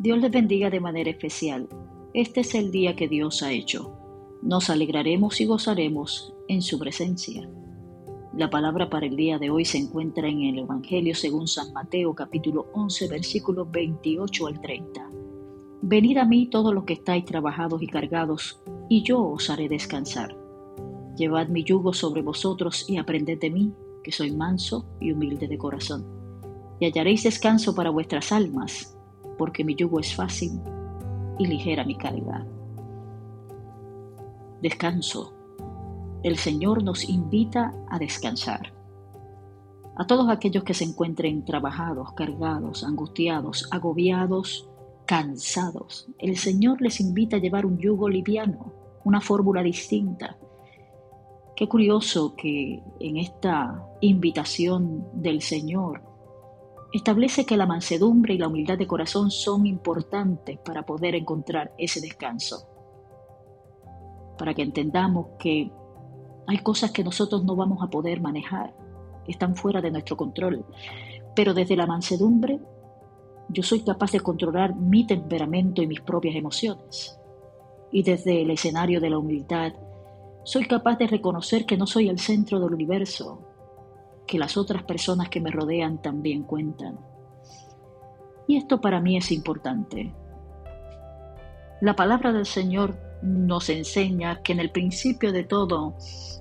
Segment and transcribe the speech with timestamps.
[0.00, 1.68] Dios les bendiga de manera especial.
[2.14, 3.98] Este es el día que Dios ha hecho.
[4.42, 7.50] Nos alegraremos y gozaremos en su presencia.
[8.32, 12.14] La palabra para el día de hoy se encuentra en el Evangelio según San Mateo
[12.14, 15.10] capítulo 11 versículos 28 al 30.
[15.82, 20.36] Venid a mí todos los que estáis trabajados y cargados, y yo os haré descansar.
[21.16, 23.72] Llevad mi yugo sobre vosotros y aprended de mí,
[24.04, 26.06] que soy manso y humilde de corazón,
[26.78, 28.94] y hallaréis descanso para vuestras almas
[29.38, 30.60] porque mi yugo es fácil
[31.38, 32.44] y ligera mi carga.
[34.60, 35.32] Descanso.
[36.22, 38.72] El Señor nos invita a descansar.
[39.96, 44.68] A todos aquellos que se encuentren trabajados, cargados, angustiados, agobiados,
[45.06, 48.72] cansados, el Señor les invita a llevar un yugo liviano,
[49.04, 50.36] una fórmula distinta.
[51.56, 56.07] Qué curioso que en esta invitación del Señor
[56.92, 62.00] establece que la mansedumbre y la humildad de corazón son importantes para poder encontrar ese
[62.00, 62.66] descanso.
[64.38, 65.70] Para que entendamos que
[66.46, 68.74] hay cosas que nosotros no vamos a poder manejar,
[69.26, 70.64] están fuera de nuestro control.
[71.34, 72.60] Pero desde la mansedumbre
[73.50, 77.18] yo soy capaz de controlar mi temperamento y mis propias emociones.
[77.90, 79.72] Y desde el escenario de la humildad
[80.44, 83.47] soy capaz de reconocer que no soy el centro del universo,
[84.28, 87.00] que las otras personas que me rodean también cuentan.
[88.46, 90.14] Y esto para mí es importante.
[91.80, 95.96] La palabra del Señor nos enseña que en el principio de todo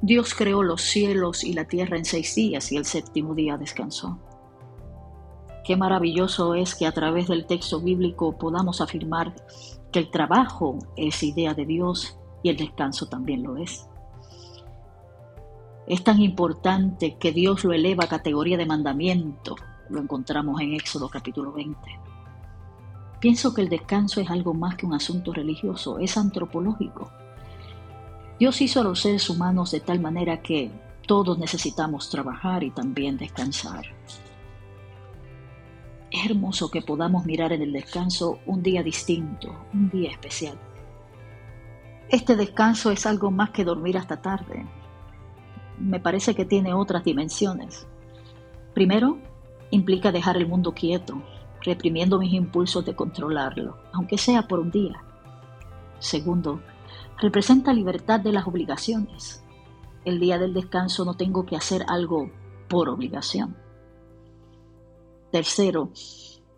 [0.00, 4.18] Dios creó los cielos y la tierra en seis días y el séptimo día descansó.
[5.64, 9.34] Qué maravilloso es que a través del texto bíblico podamos afirmar
[9.92, 13.88] que el trabajo es idea de Dios y el descanso también lo es.
[15.86, 19.56] Es tan importante que Dios lo eleva a categoría de mandamiento.
[19.88, 21.78] Lo encontramos en Éxodo capítulo 20.
[23.18, 27.10] Pienso que el descanso es algo más que un asunto religioso, es antropológico.
[28.38, 30.70] Dios hizo a los seres humanos de tal manera que
[31.06, 33.84] todos necesitamos trabajar y también descansar.
[36.10, 40.58] Es hermoso que podamos mirar en el descanso un día distinto, un día especial.
[42.08, 44.66] Este descanso es algo más que dormir hasta tarde,
[45.82, 47.86] me parece que tiene otras dimensiones.
[48.72, 49.18] Primero,
[49.70, 51.22] implica dejar el mundo quieto,
[51.60, 55.02] reprimiendo mis impulsos de controlarlo, aunque sea por un día.
[55.98, 56.60] Segundo,
[57.18, 59.42] representa libertad de las obligaciones.
[60.04, 62.30] El día del descanso no tengo que hacer algo
[62.68, 63.56] por obligación.
[65.30, 65.90] Tercero,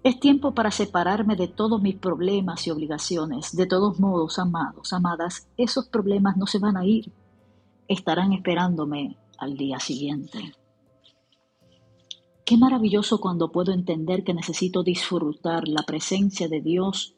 [0.03, 3.55] es tiempo para separarme de todos mis problemas y obligaciones.
[3.57, 7.11] De todos modos, amados, amadas, esos problemas no se van a ir
[7.89, 10.55] estarán esperándome al día siguiente.
[12.45, 17.17] Qué maravilloso cuando puedo entender que necesito disfrutar la presencia de Dios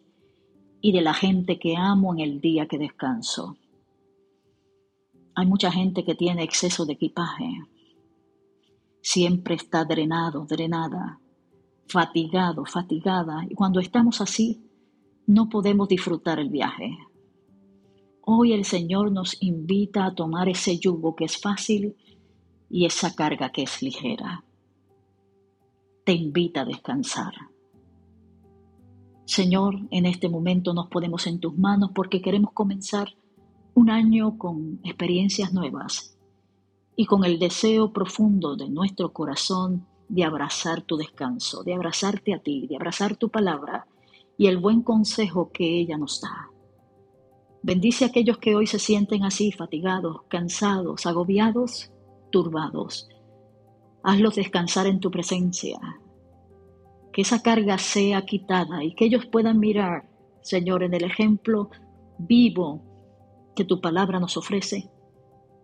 [0.80, 3.56] y de la gente que amo en el día que descanso.
[5.34, 7.62] Hay mucha gente que tiene exceso de equipaje.
[9.02, 11.20] Siempre está drenado, drenada,
[11.88, 13.44] fatigado, fatigada.
[13.50, 14.62] Y cuando estamos así,
[15.26, 16.96] no podemos disfrutar el viaje.
[18.28, 21.94] Hoy el Señor nos invita a tomar ese yugo que es fácil
[22.68, 24.44] y esa carga que es ligera.
[26.04, 27.34] Te invita a descansar.
[29.26, 33.14] Señor, en este momento nos ponemos en tus manos porque queremos comenzar
[33.74, 36.18] un año con experiencias nuevas
[36.96, 42.40] y con el deseo profundo de nuestro corazón de abrazar tu descanso, de abrazarte a
[42.40, 43.86] ti, de abrazar tu palabra
[44.36, 46.50] y el buen consejo que ella nos da.
[47.66, 51.90] Bendice a aquellos que hoy se sienten así, fatigados, cansados, agobiados,
[52.30, 53.08] turbados.
[54.04, 55.76] Hazlos descansar en tu presencia.
[57.12, 60.08] Que esa carga sea quitada y que ellos puedan mirar,
[60.42, 61.70] Señor, en el ejemplo
[62.18, 62.82] vivo
[63.56, 64.88] que tu palabra nos ofrece,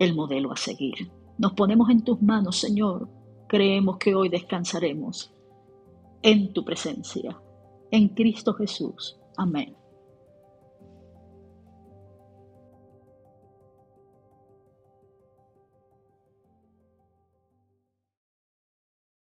[0.00, 1.08] el modelo a seguir.
[1.38, 3.08] Nos ponemos en tus manos, Señor.
[3.46, 5.32] Creemos que hoy descansaremos
[6.20, 7.40] en tu presencia.
[7.92, 9.20] En Cristo Jesús.
[9.37, 9.76] Amén.